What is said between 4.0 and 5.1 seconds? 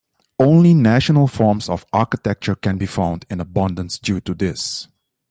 to this.